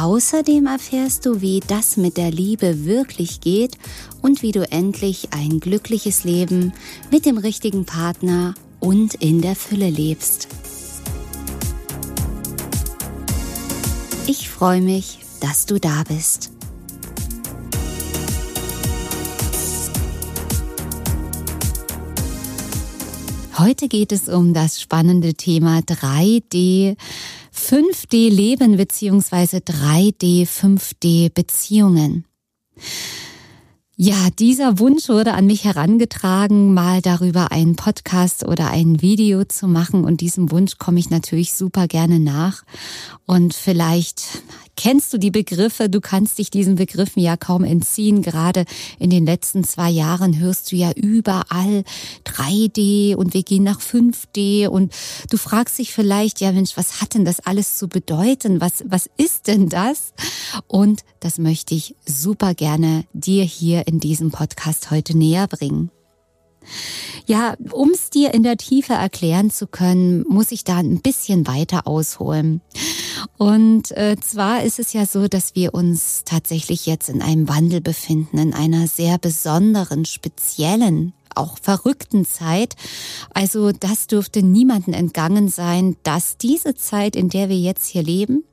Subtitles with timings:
[0.00, 3.76] Außerdem erfährst du, wie das mit der Liebe wirklich geht
[4.22, 6.72] und wie du endlich ein glückliches Leben
[7.10, 10.48] mit dem richtigen Partner und in der Fülle lebst.
[14.26, 16.50] Ich freue mich, dass du da bist.
[23.58, 26.96] Heute geht es um das spannende Thema 3D
[27.70, 32.24] 5D-Leben beziehungsweise 3D, 5D-Beziehungen.
[33.94, 39.68] Ja, dieser Wunsch wurde an mich herangetragen, mal darüber einen Podcast oder ein Video zu
[39.68, 42.64] machen und diesem Wunsch komme ich natürlich super gerne nach.
[43.24, 44.42] Und vielleicht
[44.80, 48.22] kennst du die Begriffe, du kannst dich diesen Begriffen ja kaum entziehen.
[48.22, 48.64] Gerade
[48.98, 51.84] in den letzten zwei Jahren hörst du ja überall
[52.24, 54.94] 3D und wir gehen nach 5D und
[55.28, 58.62] du fragst dich vielleicht, ja Mensch, was hat denn das alles zu bedeuten?
[58.62, 60.14] Was, was ist denn das?
[60.66, 65.90] Und das möchte ich super gerne dir hier in diesem Podcast heute näher bringen.
[67.26, 71.46] Ja, um es dir in der Tiefe erklären zu können, muss ich da ein bisschen
[71.46, 72.60] weiter ausholen.
[73.36, 77.80] Und äh, zwar ist es ja so, dass wir uns tatsächlich jetzt in einem Wandel
[77.80, 82.74] befinden, in einer sehr besonderen, speziellen auch verrückten Zeit.
[83.32, 88.44] Also das dürfte niemanden entgangen sein, dass diese Zeit, in der wir jetzt hier leben,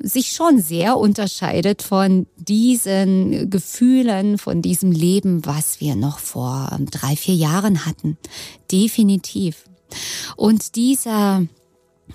[0.00, 7.16] sich schon sehr unterscheidet von diesen Gefühlen, von diesem Leben, was wir noch vor drei,
[7.16, 8.16] vier Jahren hatten.
[8.70, 9.64] Definitiv.
[10.36, 11.42] Und dieser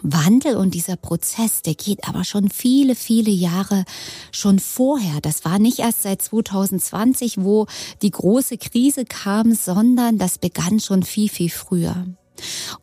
[0.02, 3.86] Wandel und dieser Prozess, der geht aber schon viele, viele Jahre
[4.32, 5.22] schon vorher.
[5.22, 7.68] Das war nicht erst seit 2020, wo
[8.02, 12.08] die große Krise kam, sondern das begann schon viel, viel früher.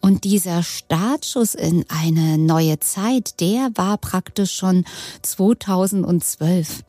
[0.00, 4.84] Und dieser Startschuss in eine neue Zeit, der war praktisch schon
[5.22, 6.82] 2012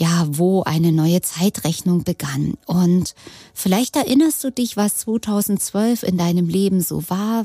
[0.00, 2.54] ja, wo eine neue Zeitrechnung begann.
[2.64, 3.14] Und
[3.52, 7.44] vielleicht erinnerst du dich, was 2012 in deinem Leben so war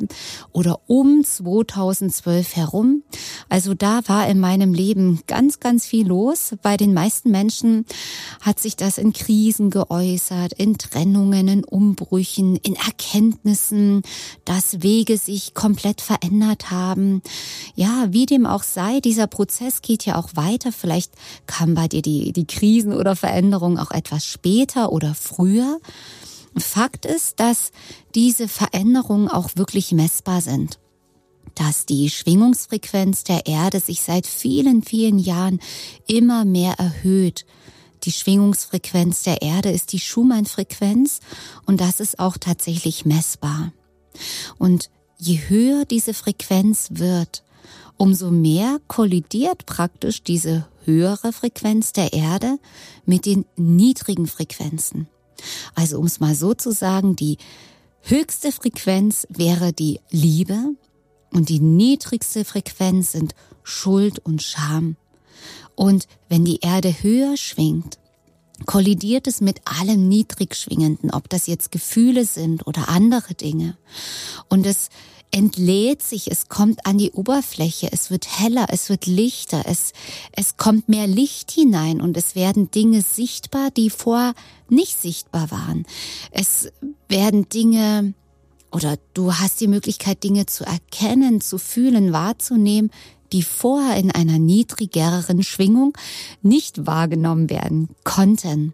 [0.53, 3.03] oder um 2012 herum.
[3.49, 6.55] Also da war in meinem Leben ganz, ganz viel los.
[6.61, 7.85] Bei den meisten Menschen
[8.39, 14.01] hat sich das in Krisen geäußert, in Trennungen, in Umbrüchen, in Erkenntnissen,
[14.45, 17.21] dass Wege sich komplett verändert haben.
[17.75, 20.71] Ja, wie dem auch sei, dieser Prozess geht ja auch weiter.
[20.71, 21.11] Vielleicht
[21.47, 25.79] kam bei dir die, die Krisen oder Veränderungen auch etwas später oder früher.
[26.57, 27.71] Fakt ist, dass
[28.15, 30.79] diese Veränderungen auch wirklich messbar sind
[31.55, 35.59] dass die Schwingungsfrequenz der Erde sich seit vielen, vielen Jahren
[36.05, 37.45] immer mehr erhöht.
[38.03, 41.21] Die Schwingungsfrequenz der Erde ist die Schumann-Frequenz
[41.65, 43.71] und das ist auch tatsächlich messbar.
[44.59, 47.43] Und je höher diese Frequenz wird,
[47.97, 52.57] umso mehr kollidiert praktisch diese höhere Frequenz der Erde
[53.05, 55.07] mit den niedrigen Frequenzen.
[55.73, 57.37] Also um es mal so zu sagen, die
[58.01, 60.75] höchste Frequenz wäre die Liebe
[61.31, 64.95] und die niedrigste Frequenz sind Schuld und Scham.
[65.75, 67.99] Und wenn die Erde höher schwingt,
[68.65, 73.77] kollidiert es mit allem Niedrigschwingenden, ob das jetzt Gefühle sind oder andere Dinge.
[74.47, 74.89] Und es
[75.31, 79.91] entlädt sich, es kommt an die Oberfläche, es wird heller, es wird lichter, es,
[80.31, 84.33] es kommt mehr Licht hinein und es werden Dinge sichtbar, die vorher
[84.69, 85.85] nicht sichtbar waren.
[86.31, 86.69] Es
[87.09, 88.13] werden Dinge
[88.71, 92.91] oder du hast die Möglichkeit, Dinge zu erkennen, zu fühlen, wahrzunehmen,
[93.31, 95.97] die vorher in einer niedrigeren Schwingung
[96.41, 98.73] nicht wahrgenommen werden konnten.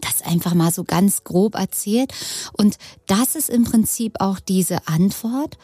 [0.00, 2.12] Das einfach mal so ganz grob erzählt.
[2.52, 2.76] Und
[3.06, 5.58] das ist im Prinzip auch diese Antwort,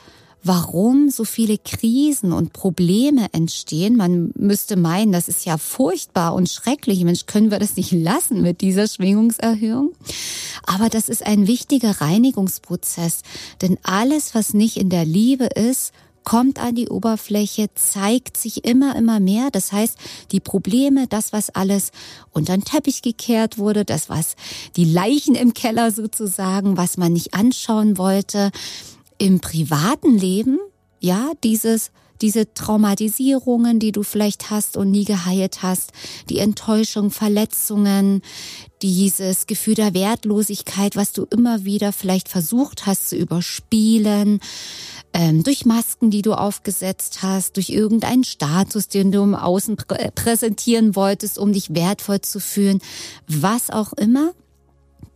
[0.46, 3.96] warum so viele Krisen und Probleme entstehen.
[3.96, 7.02] Man müsste meinen, das ist ja furchtbar und schrecklich.
[7.04, 9.92] Mensch, können wir das nicht lassen mit dieser Schwingungserhöhung?
[10.64, 13.22] Aber das ist ein wichtiger Reinigungsprozess.
[13.60, 15.92] Denn alles, was nicht in der Liebe ist,
[16.26, 19.50] kommt an die Oberfläche, zeigt sich immer, immer mehr.
[19.52, 19.96] Das heißt,
[20.32, 21.92] die Probleme, das, was alles
[22.32, 24.34] unter den Teppich gekehrt wurde, das, was
[24.74, 28.50] die Leichen im Keller sozusagen, was man nicht anschauen wollte,
[29.18, 30.58] im privaten Leben,
[31.00, 31.92] ja, dieses
[32.22, 35.92] diese Traumatisierungen, die du vielleicht hast und nie geheilt hast,
[36.30, 38.22] die Enttäuschung, Verletzungen,
[38.82, 44.40] dieses Gefühl der Wertlosigkeit, was du immer wieder vielleicht versucht hast zu überspielen,
[45.42, 50.94] durch Masken, die du aufgesetzt hast, durch irgendeinen Status, den du im Außen prä präsentieren
[50.96, 52.80] wolltest, um dich wertvoll zu fühlen,
[53.26, 54.32] was auch immer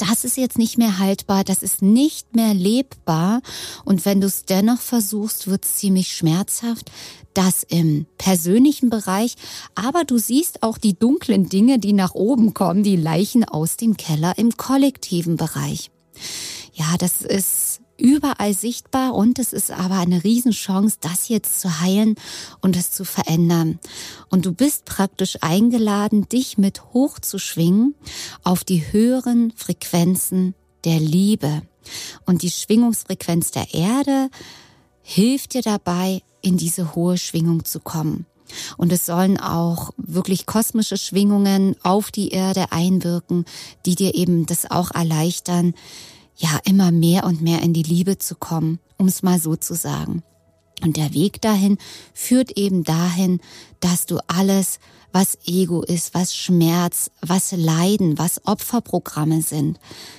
[0.00, 3.42] das ist jetzt nicht mehr haltbar, das ist nicht mehr lebbar.
[3.84, 6.90] Und wenn du es dennoch versuchst, wird es ziemlich schmerzhaft.
[7.34, 9.34] Das im persönlichen Bereich,
[9.74, 13.96] aber du siehst auch die dunklen Dinge, die nach oben kommen, die Leichen aus dem
[13.96, 15.90] Keller im kollektiven Bereich.
[16.72, 17.69] Ja, das ist
[18.00, 22.16] überall sichtbar und es ist aber eine Riesenchance, das jetzt zu heilen
[22.60, 23.78] und es zu verändern.
[24.28, 27.94] Und du bist praktisch eingeladen, dich mit hochzuschwingen
[28.42, 30.54] auf die höheren Frequenzen
[30.84, 31.62] der Liebe.
[32.26, 34.30] Und die Schwingungsfrequenz der Erde
[35.02, 38.26] hilft dir dabei, in diese hohe Schwingung zu kommen.
[38.76, 43.44] Und es sollen auch wirklich kosmische Schwingungen auf die Erde einwirken,
[43.86, 45.74] die dir eben das auch erleichtern,
[46.40, 49.74] ja immer mehr und mehr in die Liebe zu kommen, um es mal so zu
[49.74, 50.22] sagen.
[50.82, 51.76] Und der Weg dahin
[52.14, 53.40] führt eben dahin,
[53.80, 54.78] dass du alles,
[55.12, 59.78] was Ego ist, was Schmerz, was Leiden, was Opferprogramme sind,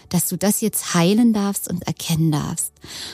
[0.10, 2.74] dass du das jetzt heilen darfst und erkennen darfst.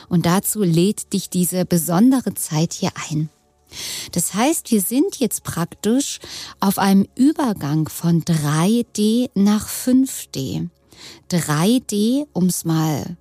[0.09, 3.29] Und dazu lädt dich diese besondere Zeit hier ein.
[4.11, 6.19] Das heißt, wir sind jetzt praktisch
[6.59, 10.69] auf einem Übergang von 3D nach 5D.
[11.31, 13.17] 3D, um es mal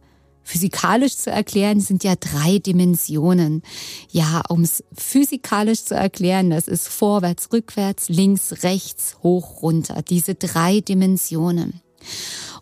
[0.47, 3.63] physikalisch zu erklären, sind ja drei Dimensionen.
[4.11, 10.03] Ja, um es physikalisch zu erklären, das ist vorwärts, rückwärts, links, rechts, hoch, runter.
[10.09, 11.81] Diese drei Dimensionen.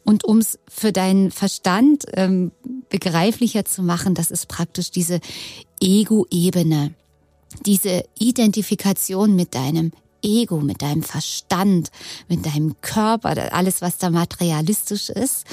[0.02, 2.52] Und um es für deinen Verstand ähm,
[2.88, 5.20] begreiflicher zu machen, das ist praktisch diese
[5.80, 6.94] Ego-Ebene,
[7.66, 9.92] diese Identifikation mit deinem
[10.24, 11.90] Ego, mit deinem Verstand,
[12.28, 15.44] mit deinem Körper, alles, was da materialistisch ist.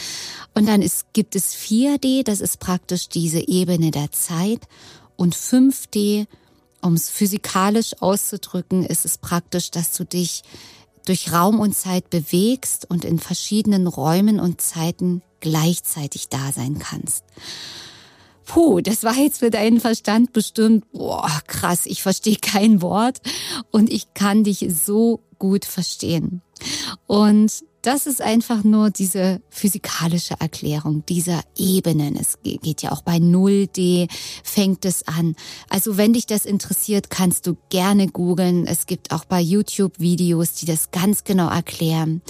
[0.54, 4.62] Und dann ist, gibt es 4D, das ist praktisch diese Ebene der Zeit.
[5.18, 6.26] Und 5D,
[6.82, 10.44] um es physikalisch auszudrücken, ist es praktisch, dass du dich
[11.06, 17.24] durch Raum und Zeit bewegst und in verschiedenen Räumen und Zeiten gleichzeitig da sein kannst
[18.54, 23.22] puh, das war jetzt für deinen Verstand bestimmt, boah, krass, ich verstehe kein Wort
[23.72, 26.42] und ich kann dich so gut verstehen.
[27.08, 32.16] Und das ist einfach nur diese physikalische Erklärung dieser Ebenen.
[32.16, 34.08] Es geht ja auch bei 0D,
[34.44, 35.36] fängt es an.
[35.70, 38.68] Also wenn dich das interessiert, kannst du gerne googeln.
[38.68, 42.22] Es gibt auch bei YouTube Videos, die das ganz genau erklären.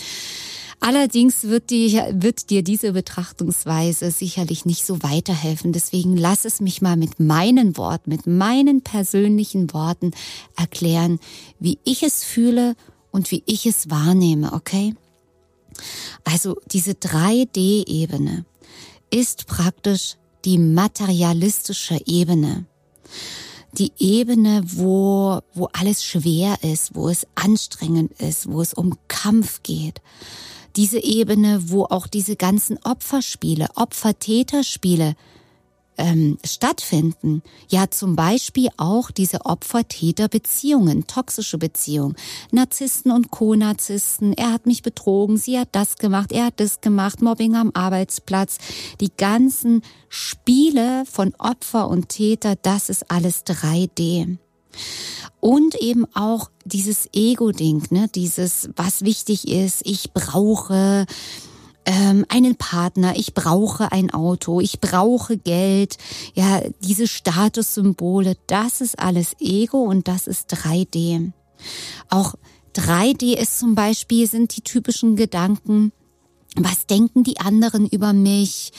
[0.83, 5.73] Allerdings wird, die, wird dir diese Betrachtungsweise sicherlich nicht so weiterhelfen.
[5.73, 10.11] Deswegen lass es mich mal mit meinen Worten, mit meinen persönlichen Worten
[10.57, 11.19] erklären,
[11.59, 12.75] wie ich es fühle
[13.11, 14.95] und wie ich es wahrnehme, okay?
[16.23, 18.45] Also diese 3D-Ebene
[19.11, 22.65] ist praktisch die materialistische Ebene.
[23.77, 29.61] Die Ebene, wo, wo alles schwer ist, wo es anstrengend ist, wo es um Kampf
[29.61, 30.01] geht
[30.75, 35.15] diese Ebene, wo auch diese ganzen Opferspiele, Opfer-Täter-Spiele
[35.97, 37.43] ähm, stattfinden.
[37.69, 42.15] Ja, zum Beispiel auch diese Opfer-Täter-Beziehungen, toxische Beziehungen,
[42.51, 44.33] Narzissten und Co-Narzissten.
[44.33, 48.57] Er hat mich betrogen, sie hat das gemacht, er hat das gemacht, Mobbing am Arbeitsplatz.
[48.99, 54.37] Die ganzen Spiele von Opfer und Täter, das ist alles 3D.
[55.41, 58.07] Und eben auch dieses Ego-Ding, ne?
[58.13, 61.05] dieses, was wichtig ist, ich brauche
[61.85, 65.97] ähm, einen Partner, ich brauche ein Auto, ich brauche Geld,
[66.35, 71.31] ja, diese Statussymbole, das ist alles Ego und das ist 3D.
[72.09, 72.35] Auch
[72.75, 75.91] 3D ist zum Beispiel, sind die typischen Gedanken,
[76.55, 78.71] was denken die anderen über mich?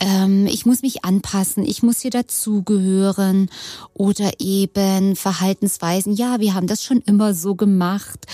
[0.00, 3.50] Ähm, ich muss mich anpassen, ich muss hier dazugehören
[3.94, 8.26] oder eben Verhaltensweisen, ja, wir haben das schon immer so gemacht.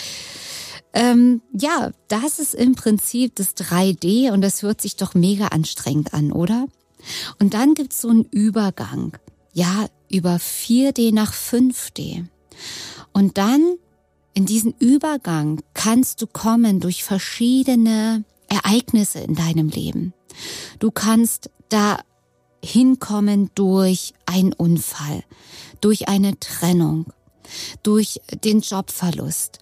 [0.94, 6.12] Ähm, ja, das ist im Prinzip das 3D und das hört sich doch mega anstrengend
[6.12, 6.66] an, oder?
[7.38, 9.16] Und dann gibt's so einen Übergang,
[9.52, 12.26] ja, über 4D nach 5D.
[13.12, 13.76] Und dann
[14.34, 20.12] in diesen Übergang kannst du kommen durch verschiedene Ereignisse in deinem Leben.
[20.78, 21.98] Du kannst da
[22.64, 25.24] hinkommen durch einen Unfall,
[25.80, 27.06] durch eine Trennung,
[27.82, 29.58] durch den Jobverlust,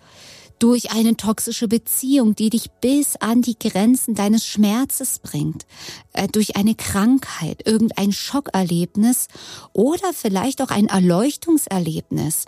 [0.59, 5.67] durch eine toxische Beziehung, die dich bis an die Grenzen deines Schmerzes bringt,
[6.13, 9.29] äh, durch eine Krankheit, irgendein Schockerlebnis
[9.73, 12.45] oder vielleicht auch ein Erleuchtungserlebnis.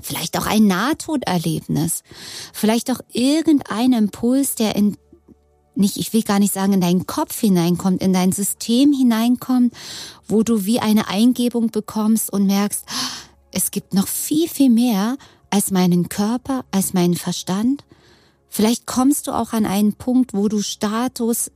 [0.00, 2.02] Vielleicht auch ein Nahtoderlebnis.
[2.52, 4.96] Vielleicht auch irgendein Impuls, der in
[5.78, 9.72] nicht, ich will gar nicht sagen, in deinen Kopf hineinkommt, in dein System hineinkommt,
[10.26, 12.84] wo du wie eine Eingebung bekommst und merkst,
[13.52, 15.16] es gibt noch viel, viel mehr
[15.50, 17.84] als meinen Körper, als meinen Verstand.
[18.48, 21.50] Vielleicht kommst du auch an einen Punkt, wo du Status,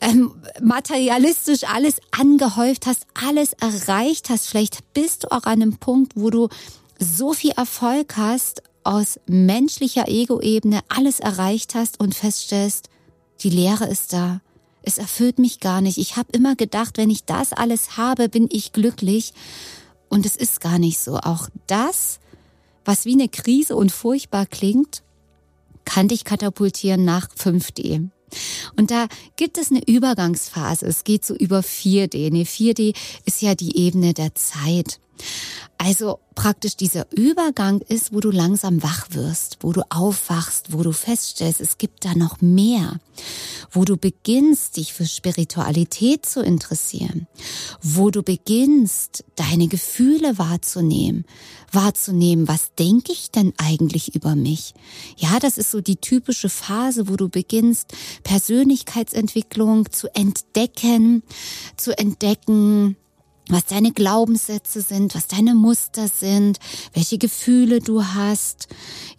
[0.00, 4.48] ähm, materialistisch alles angehäuft hast, alles erreicht hast.
[4.48, 6.48] Vielleicht bist du auch an einem Punkt, wo du
[6.98, 12.88] so viel Erfolg hast, aus menschlicher Ego-Ebene alles erreicht hast und feststellst,
[13.40, 14.40] die Leere ist da.
[14.82, 15.98] Es erfüllt mich gar nicht.
[15.98, 19.32] Ich habe immer gedacht, wenn ich das alles habe, bin ich glücklich.
[20.08, 21.16] Und es ist gar nicht so.
[21.16, 22.20] Auch das,
[22.84, 25.02] was wie eine Krise und furchtbar klingt,
[25.84, 28.08] kann dich katapultieren nach 5D.
[28.76, 30.86] Und da gibt es eine Übergangsphase.
[30.86, 32.30] Es geht so über 4D.
[32.30, 35.00] Nee, 4D ist ja die Ebene der Zeit.
[35.78, 40.92] Also praktisch dieser Übergang ist, wo du langsam wach wirst, wo du aufwachst, wo du
[40.92, 42.98] feststellst, es gibt da noch mehr,
[43.70, 47.26] wo du beginnst, dich für Spiritualität zu interessieren,
[47.82, 51.24] wo du beginnst, deine Gefühle wahrzunehmen,
[51.72, 54.74] wahrzunehmen, was denke ich denn eigentlich über mich?
[55.16, 57.92] Ja, das ist so die typische Phase, wo du beginnst,
[58.24, 61.22] Persönlichkeitsentwicklung zu entdecken,
[61.76, 62.96] zu entdecken,
[63.48, 66.58] was deine Glaubenssätze sind, was deine Muster sind,
[66.94, 68.68] welche Gefühle du hast,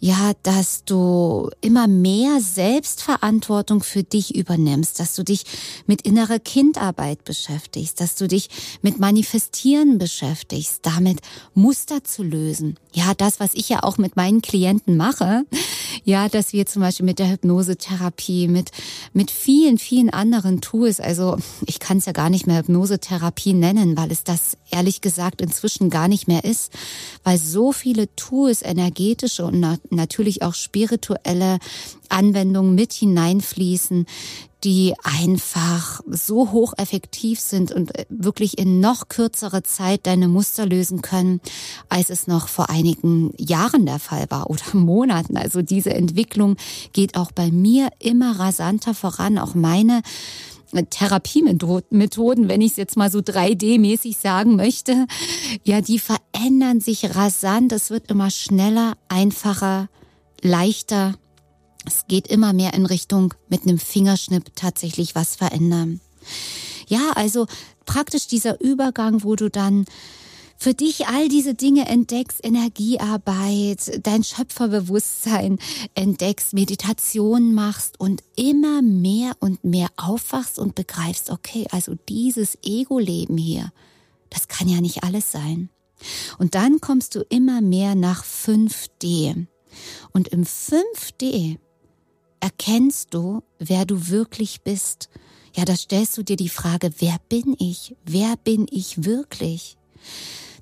[0.00, 5.44] ja, dass du immer mehr Selbstverantwortung für dich übernimmst, dass du dich
[5.86, 8.48] mit innerer Kindarbeit beschäftigst, dass du dich
[8.82, 11.20] mit Manifestieren beschäftigst, damit
[11.54, 12.76] Muster zu lösen.
[12.92, 15.44] Ja, das, was ich ja auch mit meinen Klienten mache,
[16.04, 18.70] ja, dass wir zum Beispiel mit der Hypnosetherapie, mit,
[19.12, 23.96] mit vielen, vielen anderen Tools, also ich kann es ja gar nicht mehr Hypnosetherapie nennen,
[23.96, 26.72] weil es es das ehrlich gesagt inzwischen gar nicht mehr ist,
[27.24, 31.58] weil so viele Tools, energetische und natürlich auch spirituelle
[32.08, 34.06] Anwendungen mit hineinfließen,
[34.64, 41.00] die einfach so hocheffektiv sind und äh, wirklich in noch kürzerer Zeit deine Muster lösen
[41.00, 41.40] können,
[41.88, 45.36] als es noch vor einigen Jahren der Fall war oder Monaten.
[45.36, 46.56] Also diese Entwicklung
[46.92, 49.38] geht auch bei mir immer rasanter voran.
[49.38, 50.02] Auch meine
[50.72, 55.06] Therapiemethoden, wenn ich es jetzt mal so 3D-mäßig sagen möchte,
[55.64, 57.72] ja, die verändern sich rasant.
[57.72, 59.88] Es wird immer schneller, einfacher,
[60.42, 61.14] leichter.
[61.86, 66.00] Es geht immer mehr in Richtung mit einem Fingerschnipp tatsächlich was verändern.
[66.86, 67.46] Ja, also
[67.86, 69.86] praktisch dieser Übergang, wo du dann
[70.58, 75.58] für dich all diese Dinge entdeckst, Energiearbeit, dein Schöpferbewusstsein
[75.94, 83.38] entdeckst, Meditation machst und immer mehr und mehr aufwachst und begreifst, okay, also dieses Ego-Leben
[83.38, 83.72] hier,
[84.30, 85.70] das kann ja nicht alles sein.
[86.38, 89.46] Und dann kommst du immer mehr nach 5D.
[90.12, 91.58] Und im 5D
[92.40, 95.08] erkennst du, wer du wirklich bist.
[95.54, 97.96] Ja, da stellst du dir die Frage, wer bin ich?
[98.04, 99.76] Wer bin ich wirklich?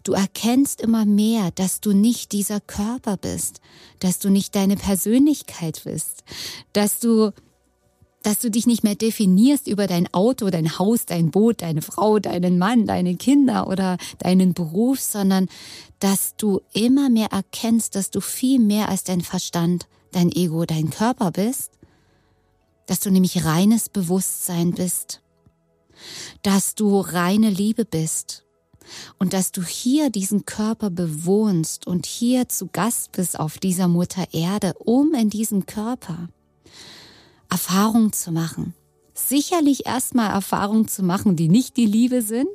[0.07, 3.61] Du erkennst immer mehr, dass du nicht dieser Körper bist,
[3.99, 6.23] dass du nicht deine Persönlichkeit bist,
[6.73, 7.33] dass du
[8.23, 12.21] dass du dich nicht mehr definierst über dein Auto, dein Haus, dein Boot, deine Frau,
[12.21, 15.49] deinen Mann, deine Kinder oder deinen Beruf, sondern
[15.99, 20.91] dass du immer mehr erkennst, dass du viel mehr als dein Verstand, dein Ego, dein
[20.91, 21.73] Körper bist,
[22.87, 25.21] dass du nämlich reines Bewusstsein bist,
[26.43, 28.46] dass du reine Liebe bist
[29.19, 34.27] und dass du hier diesen Körper bewohnst und hier zu Gast bist auf dieser Mutter
[34.33, 36.29] Erde, um in diesem Körper
[37.51, 38.75] Erfahrungen zu machen.
[39.15, 42.51] Sicherlich erstmal Erfahrungen zu machen, die nicht die Liebe sind.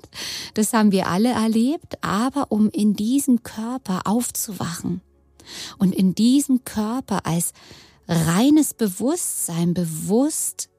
[0.53, 5.01] Das haben wir alle erlebt, aber um in diesem Körper aufzuwachen
[5.79, 7.53] und in diesem Körper als
[8.07, 10.69] reines Bewusstsein bewusst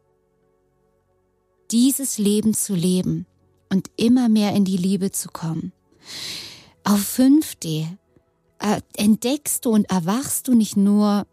[1.71, 3.27] dieses Leben zu leben
[3.73, 5.73] und immer mehr in die Liebe zu kommen.
[6.85, 7.87] Auf 5D
[8.59, 11.27] äh, entdeckst du und erwachst du nicht nur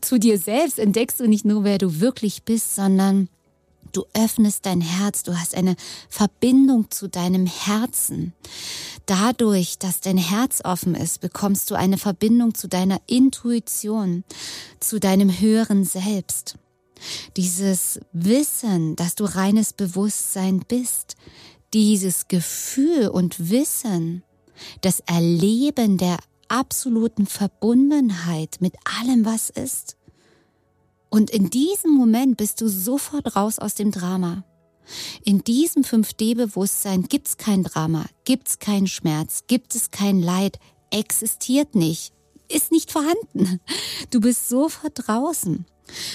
[0.00, 3.28] zu dir selbst, entdeckst du nicht nur, wer du wirklich bist, sondern
[3.92, 5.74] du öffnest dein Herz, du hast eine
[6.08, 8.34] Verbindung zu deinem Herzen.
[9.06, 14.24] Dadurch, dass dein Herz offen ist, bekommst du eine Verbindung zu deiner Intuition,
[14.80, 16.56] zu deinem höheren Selbst.
[17.36, 21.16] Dieses Wissen, dass du reines Bewusstsein bist,
[21.74, 24.22] dieses Gefühl und Wissen,
[24.80, 29.96] das Erleben der absoluten Verbundenheit mit allem, was ist.
[31.10, 34.44] Und in diesem Moment bist du sofort raus aus dem Drama.
[35.24, 40.58] In diesem 5D-Bewusstsein gibt's kein Drama, gibt's keinen Schmerz, gibt es kein Leid,
[40.90, 42.12] existiert nicht,
[42.48, 43.60] ist nicht vorhanden.
[44.10, 45.66] Du bist sofort draußen.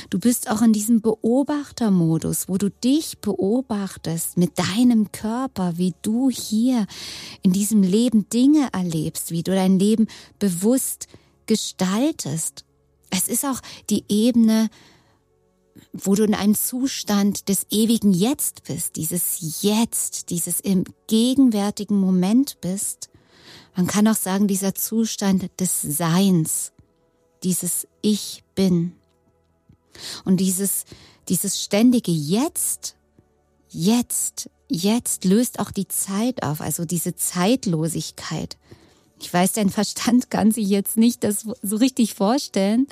[0.09, 6.29] Du bist auch in diesem Beobachtermodus, wo du dich beobachtest mit deinem Körper, wie du
[6.29, 6.87] hier
[7.43, 10.07] in diesem Leben Dinge erlebst, wie du dein Leben
[10.39, 11.07] bewusst
[11.45, 12.65] gestaltest.
[13.09, 14.69] Es ist auch die Ebene,
[15.93, 22.59] wo du in einem Zustand des ewigen Jetzt bist, dieses Jetzt, dieses im gegenwärtigen Moment
[22.61, 23.09] bist.
[23.75, 26.73] Man kann auch sagen, dieser Zustand des Seins,
[27.43, 28.98] dieses Ich bin.
[30.25, 30.85] Und dieses,
[31.27, 32.95] dieses ständige Jetzt,
[33.69, 38.57] jetzt, jetzt löst auch die Zeit auf, also diese Zeitlosigkeit.
[39.21, 42.87] Ich weiß, dein Verstand kann sich jetzt nicht das so richtig vorstellen,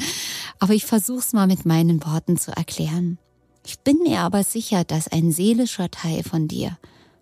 [0.59, 3.17] aber ich versuche es mal mit meinen Worten zu erklären.
[3.65, 6.77] Ich bin mir aber sicher, dass ein seelischer Teil von dir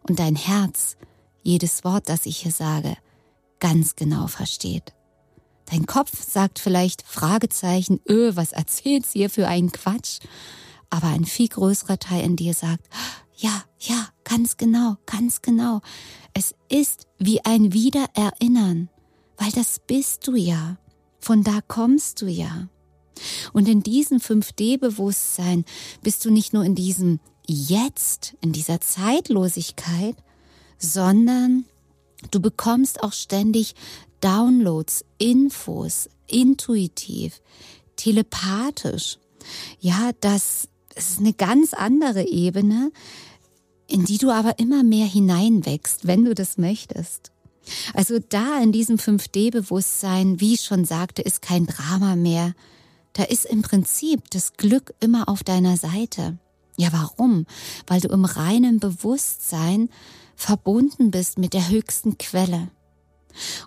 [0.08, 0.96] und dein Herz
[1.44, 2.98] jedes Wort, das ich hier sage,
[3.60, 4.94] ganz genau versteht.
[5.66, 10.20] Dein Kopf sagt vielleicht Fragezeichen, öh, was erzählt sie hier für einen Quatsch?
[10.90, 12.88] Aber ein viel größerer Teil in dir sagt,
[13.36, 15.82] ja, ja, ganz genau, ganz genau.
[16.34, 18.90] Es ist wie ein Wiedererinnern,
[19.38, 20.78] weil das bist du ja.
[21.20, 22.70] Von da kommst du ja.
[23.54, 25.66] Und in diesem 5D-Bewusstsein
[26.02, 30.16] bist du nicht nur in diesem Jetzt, in dieser Zeitlosigkeit,
[30.78, 31.66] sondern
[32.32, 33.76] du bekommst auch ständig
[34.26, 37.42] Downloads, Infos, intuitiv,
[37.96, 39.20] telepathisch.
[39.80, 42.92] Ja, das ist eine ganz andere Ebene,
[43.86, 47.32] in die du aber immer mehr hineinwächst, wenn du das möchtest.
[47.94, 52.56] Also da in diesem 5D-Bewusstsein, wie ich schon sagte, ist kein Drama mehr.
[53.14, 56.40] Da ist im Prinzip das Glück immer auf deiner Seite.
[56.78, 57.46] Ja, warum?
[57.86, 59.90] Weil du im reinen Bewusstsein
[60.36, 62.72] verbunden bist mit der höchsten Quelle.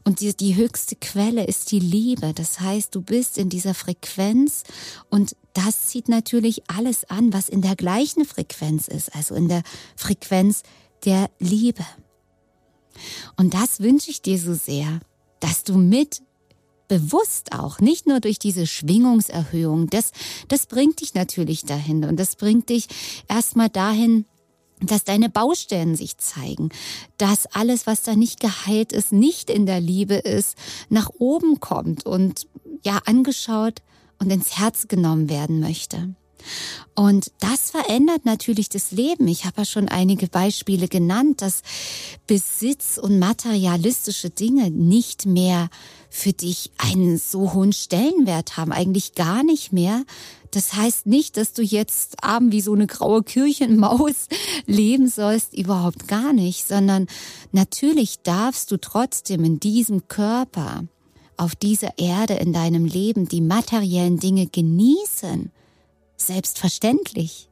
[0.05, 2.33] Und die, die höchste Quelle ist die Liebe.
[2.35, 4.65] Das heißt, du bist in dieser Frequenz
[5.11, 9.63] und das zieht natürlich alles an, was in der gleichen Frequenz ist, also in der
[9.97, 10.63] Frequenz
[11.05, 11.85] der Liebe.
[13.37, 15.01] Und das wünsche ich dir so sehr,
[15.41, 16.23] dass du mit
[16.89, 20.11] bewusst auch, nicht nur durch diese Schwingungserhöhung, das,
[20.49, 22.89] das bringt dich natürlich dahin und das bringt dich
[23.29, 24.25] erstmal dahin,
[24.81, 26.71] dass deine Baustellen sich zeigen,
[27.17, 30.57] dass alles, was da nicht geheilt ist, nicht in der Liebe ist,
[30.89, 32.47] nach oben kommt und
[32.85, 33.83] ja angeschaut
[34.19, 36.15] und ins Herz genommen werden möchte.
[36.95, 39.29] Und das verändert natürlich das Leben.
[39.29, 41.63] Ich habe ja schon einige Beispiele genannt, dass
[42.27, 45.69] Besitz und materialistische Dinge nicht mehr
[46.11, 50.05] für dich einen so hohen Stellenwert haben, eigentlich gar nicht mehr,
[50.51, 54.29] das heißt nicht, dass du jetzt abend wie so eine graue Kirchenmaus
[54.67, 57.07] leben sollst, überhaupt gar nicht, sondern
[57.53, 60.85] natürlich darfst du trotzdem in diesem Körper,
[61.37, 65.53] auf dieser Erde, in deinem Leben die materiellen Dinge genießen.
[66.17, 67.49] Selbstverständlich.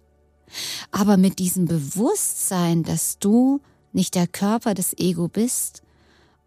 [0.90, 3.60] Aber mit diesem Bewusstsein, dass du
[3.92, 5.82] nicht der Körper des Ego bist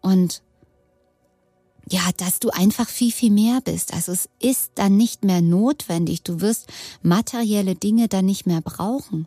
[0.02, 0.42] und
[1.92, 3.92] ja, dass du einfach viel, viel mehr bist.
[3.92, 6.22] Also es ist dann nicht mehr notwendig.
[6.22, 6.66] Du wirst
[7.02, 9.26] materielle Dinge dann nicht mehr brauchen.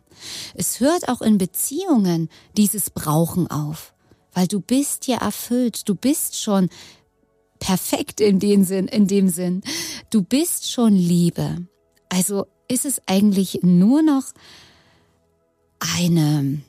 [0.54, 3.92] Es hört auch in Beziehungen dieses Brauchen auf,
[4.32, 5.88] weil du bist ja erfüllt.
[5.88, 6.70] Du bist schon
[7.58, 9.62] perfekt in dem Sinn, in dem Sinn.
[10.10, 11.66] Du bist schon Liebe.
[12.08, 14.24] Also ist es eigentlich nur noch
[15.98, 16.62] eine,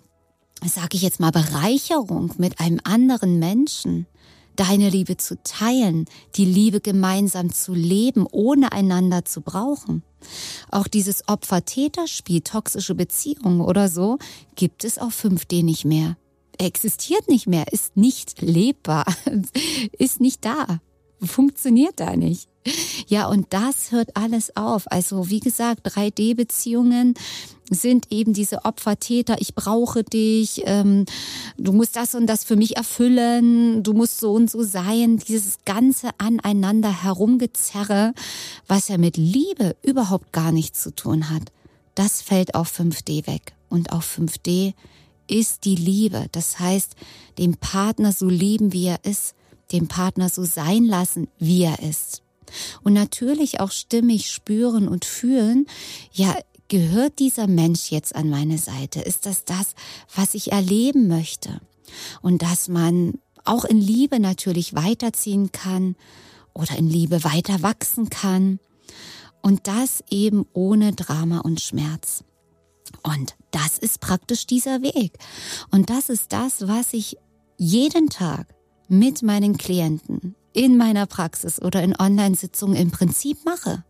[0.66, 4.08] sage ich jetzt mal, Bereicherung mit einem anderen Menschen
[4.56, 10.04] deine Liebe zu teilen, die Liebe gemeinsam zu leben, ohne einander zu brauchen.
[10.72, 14.18] Auch dieses Opfer-Täter-Spiel, toxische Beziehungen oder so,
[14.56, 16.18] gibt es auf 5D nicht mehr.
[16.58, 19.06] Existiert nicht mehr, ist nicht lebbar,
[19.98, 20.80] ist nicht da,
[21.22, 22.50] funktioniert da nicht.
[23.08, 24.92] Ja, und das hört alles auf.
[24.92, 27.14] Also wie gesagt, 3D-Beziehungen
[27.70, 29.38] sind eben diese Opfertäter.
[29.40, 30.64] Ich brauche dich.
[30.66, 31.06] Ähm,
[31.58, 33.84] du musst das und das für mich erfüllen.
[33.84, 35.18] Du musst so und so sein.
[35.18, 38.14] Dieses ganze aneinander herumgezerre,
[38.68, 41.52] was ja mit Liebe überhaupt gar nichts zu tun hat.
[41.96, 43.54] Das fällt auf 5D weg.
[43.70, 44.74] Und auf 5D
[45.28, 46.28] ist die Liebe.
[46.32, 46.96] Das heißt,
[47.38, 49.36] den Partner so lieben, wie er ist,
[49.72, 52.25] den Partner so sein lassen, wie er ist.
[52.84, 55.68] Und natürlich auch stimmig spüren und fühlen,
[56.12, 56.36] ja,
[56.68, 59.02] gehört dieser Mensch jetzt an meine Seite?
[59.02, 59.76] Ist das das,
[60.14, 61.60] was ich erleben möchte?
[62.22, 65.96] Und dass man auch in Liebe natürlich weiterziehen kann
[66.54, 68.60] oder in Liebe weiter wachsen kann.
[69.42, 72.24] Und das eben ohne Drama und Schmerz.
[73.04, 75.18] Und das ist praktisch dieser Weg.
[75.70, 77.18] Und das ist das, was ich
[77.58, 78.48] jeden Tag
[78.88, 83.84] mit meinen Klienten in meiner Praxis oder in Online-Sitzungen im Prinzip mache.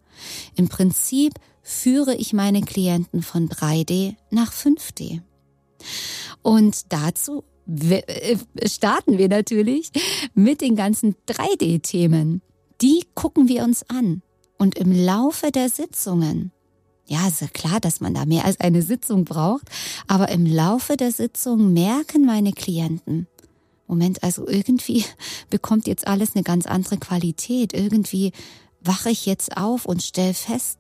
[0.56, 5.22] Im Prinzip führe ich meine Klienten von 3D nach 5D.
[6.42, 9.92] Und dazu äh, starten wir natürlich
[10.34, 12.42] mit den ganzen 3D-Themen.
[12.82, 14.22] Die gucken wir uns an.
[14.58, 16.52] Und im Laufe der Sitzungen,
[17.08, 19.68] ja, ist ja klar, dass man da mehr als eine Sitzung braucht,
[20.08, 23.28] aber im Laufe der Sitzung merken meine Klienten,
[23.88, 25.06] Moment, also irgendwie
[25.50, 27.74] bekommt jetzt alles eine ganz andere Qualität.
[27.74, 28.32] Irgendwie
[28.82, 30.80] wache ich jetzt auf und stell fest,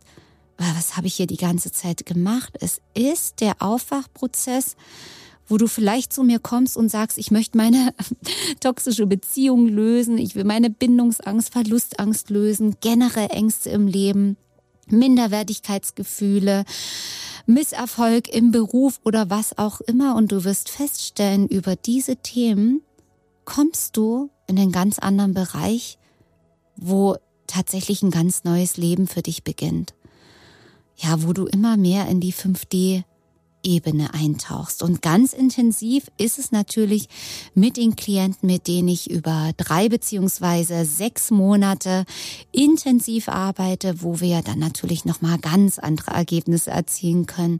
[0.57, 2.53] was habe ich hier die ganze Zeit gemacht?
[2.61, 4.75] Es ist der Aufwachprozess,
[5.47, 7.93] wo du vielleicht zu mir kommst und sagst, ich möchte meine
[8.59, 14.37] toxische Beziehung lösen, ich will meine Bindungsangst, Verlustangst lösen, generell Ängste im Leben,
[14.87, 16.63] Minderwertigkeitsgefühle,
[17.45, 20.15] Misserfolg im Beruf oder was auch immer.
[20.15, 22.81] Und du wirst feststellen, über diese Themen
[23.45, 25.97] kommst du in einen ganz anderen Bereich,
[26.75, 27.15] wo
[27.47, 29.93] tatsächlich ein ganz neues Leben für dich beginnt.
[30.97, 33.03] Ja, wo du immer mehr in die 5D
[33.65, 34.83] Ebene eintauchst.
[34.83, 37.09] Und ganz intensiv ist es natürlich
[37.55, 42.05] mit den Klienten, mit denen ich über drei beziehungsweise sechs Monate
[42.51, 47.59] intensiv arbeite, wo wir dann natürlich nochmal ganz andere Ergebnisse erzielen können,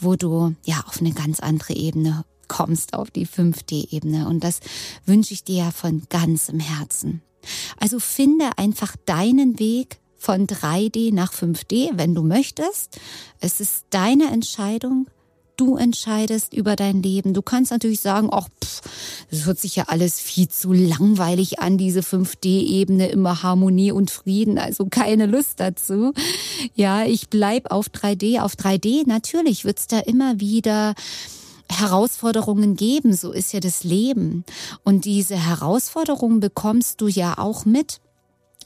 [0.00, 4.26] wo du ja auf eine ganz andere Ebene kommst, auf die 5D-Ebene.
[4.28, 4.60] Und das
[5.06, 7.22] wünsche ich dir ja von ganzem Herzen.
[7.78, 12.98] Also finde einfach deinen Weg von 3D nach 5D, wenn du möchtest.
[13.40, 15.06] Es ist deine Entscheidung.
[15.56, 17.34] Du entscheidest über dein Leben.
[17.34, 18.80] Du kannst natürlich sagen, ach, pff,
[19.30, 24.58] das hört sich ja alles viel zu langweilig an, diese 5D-Ebene, immer Harmonie und Frieden,
[24.58, 26.12] also keine Lust dazu.
[26.74, 28.40] Ja, ich bleib auf 3D.
[28.40, 30.94] Auf 3D, natürlich wird's da immer wieder
[31.70, 34.44] Herausforderungen geben, so ist ja das Leben.
[34.84, 38.00] Und diese Herausforderungen bekommst du ja auch mit,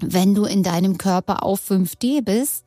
[0.01, 2.65] wenn du in deinem Körper auf 5D bist.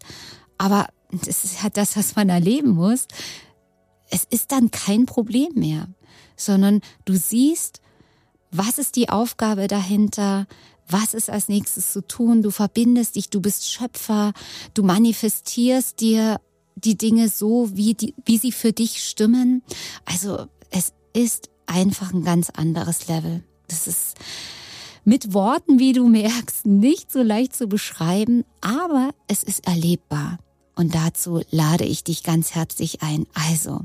[0.58, 3.08] Aber das ist ja das, was man erleben muss
[4.10, 5.88] es ist dann kein Problem mehr,
[6.36, 7.82] sondern du siehst,
[8.52, 10.48] was ist die Aufgabe dahinter,
[10.88, 14.34] was ist als nächstes zu tun, du verbindest dich, du bist Schöpfer,
[14.74, 16.40] du manifestierst dir
[16.76, 19.64] die Dinge so, wie, die, wie sie für dich stimmen.
[20.06, 23.44] Also es ist einfach ein ganz anderes Level.
[23.68, 24.16] Das ist
[25.04, 30.40] mit Worten, wie du merkst, nicht so leicht zu beschreiben, aber es ist erlebbar.
[30.76, 33.26] Und dazu lade ich dich ganz herzlich ein.
[33.34, 33.82] Also,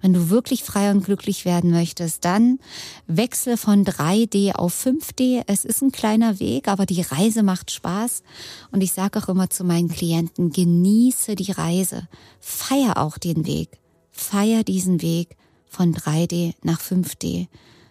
[0.00, 2.58] wenn du wirklich frei und glücklich werden möchtest, dann
[3.06, 5.44] wechsle von 3D auf 5D.
[5.46, 8.24] Es ist ein kleiner Weg, aber die Reise macht Spaß.
[8.72, 12.08] Und ich sage auch immer zu meinen Klienten, genieße die Reise.
[12.40, 13.78] Feier auch den Weg.
[14.10, 15.36] Feier diesen Weg
[15.68, 17.46] von 3D nach 5D.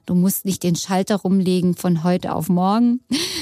[0.06, 3.00] Du musst nicht den Schalter rumlegen von heute auf morgen.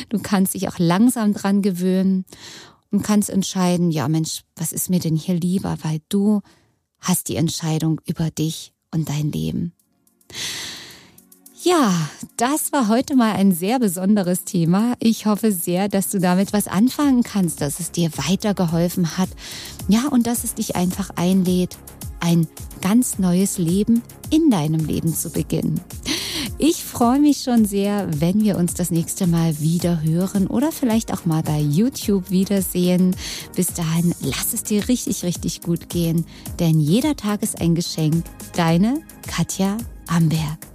[0.10, 2.26] Du kannst dich auch langsam dran gewöhnen
[2.92, 6.42] und kannst entscheiden, ja Mensch, was ist mir denn hier lieber, weil du
[7.00, 9.74] hast die Entscheidung über dich und dein Leben.
[11.64, 11.94] Ja,
[12.38, 14.96] das war heute mal ein sehr besonderes Thema.
[15.00, 19.30] Ich hoffe sehr, dass du damit was anfangen kannst, dass es dir weitergeholfen hat.
[19.88, 21.78] Ja, und dass es dich einfach einlädt,
[22.20, 22.48] ein
[22.82, 24.02] ganz neues Leben
[24.32, 25.80] in deinem Leben zu beginnen.
[26.64, 31.12] Ich freue mich schon sehr, wenn wir uns das nächste Mal wieder hören oder vielleicht
[31.12, 33.16] auch mal bei YouTube wiedersehen.
[33.56, 36.24] Bis dahin, lass es dir richtig, richtig gut gehen,
[36.60, 38.24] denn jeder Tag ist ein Geschenk.
[38.56, 40.71] Deine Katja Amberg.